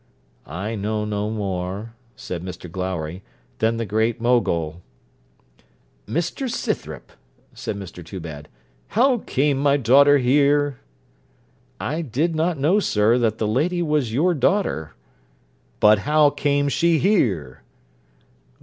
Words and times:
'I 0.47 0.77
know 0.77 1.05
no 1.05 1.29
more,' 1.29 1.93
said 2.15 2.43
Mr 2.43 2.67
Glowry, 2.71 3.21
'than 3.59 3.77
the 3.77 3.85
Great 3.85 4.19
Mogul.' 4.19 4.81
'Mr 6.07 6.49
Scythrop,' 6.49 7.11
said 7.53 7.77
Mr 7.77 8.03
Toobad, 8.03 8.47
'how 8.87 9.19
came 9.27 9.59
my 9.59 9.77
daughter 9.77 10.17
here?' 10.17 10.79
'I 11.79 12.01
did 12.01 12.35
not 12.35 12.57
know, 12.57 12.79
sir, 12.79 13.19
that 13.19 13.37
the 13.37 13.47
lady 13.47 13.83
was 13.83 14.11
your 14.11 14.33
daughter.' 14.33 14.95
'But 15.79 15.99
how 15.99 16.31
came 16.31 16.67
she 16.67 16.97
here?' 16.97 17.61